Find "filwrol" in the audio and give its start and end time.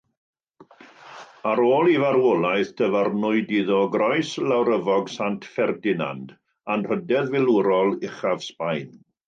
7.37-7.97